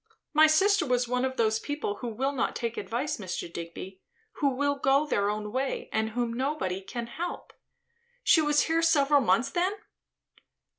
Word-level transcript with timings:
My 0.33 0.47
sister 0.47 0.83
was 0.83 1.07
one 1.07 1.23
of 1.23 1.37
those 1.37 1.59
people 1.59 1.97
who 1.97 2.07
will 2.07 2.31
not 2.31 2.55
take 2.55 2.75
advice, 2.75 3.17
Mr. 3.17 3.47
Digby; 3.53 4.01
who 4.37 4.49
will 4.55 4.73
go 4.73 5.05
their 5.05 5.29
own 5.29 5.51
way, 5.51 5.91
and 5.93 6.09
whom 6.09 6.33
nobody 6.33 6.81
can 6.81 7.05
help. 7.05 7.53
She 8.23 8.41
was 8.41 8.61
here 8.61 8.81
several 8.81 9.21
months, 9.21 9.51
then?" 9.51 9.73